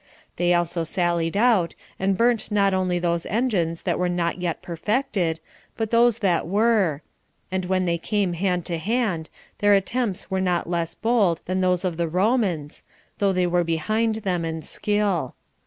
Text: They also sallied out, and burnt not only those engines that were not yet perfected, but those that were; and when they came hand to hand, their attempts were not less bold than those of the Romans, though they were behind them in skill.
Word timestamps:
They 0.37 0.55
also 0.55 0.83
sallied 0.83 1.37
out, 1.37 1.75
and 1.99 2.17
burnt 2.17 2.49
not 2.51 2.73
only 2.73 2.97
those 2.97 3.27
engines 3.27 3.83
that 3.83 3.99
were 3.99 4.09
not 4.09 4.39
yet 4.41 4.63
perfected, 4.63 5.39
but 5.77 5.91
those 5.91 6.17
that 6.25 6.47
were; 6.47 7.03
and 7.51 7.65
when 7.65 7.85
they 7.85 7.99
came 7.99 8.33
hand 8.33 8.65
to 8.65 8.79
hand, 8.79 9.29
their 9.59 9.75
attempts 9.75 10.31
were 10.31 10.41
not 10.41 10.67
less 10.67 10.95
bold 10.95 11.41
than 11.45 11.61
those 11.61 11.85
of 11.85 11.97
the 11.97 12.07
Romans, 12.07 12.83
though 13.19 13.31
they 13.31 13.45
were 13.45 13.63
behind 13.63 14.15
them 14.25 14.43
in 14.43 14.63
skill. 14.63 15.35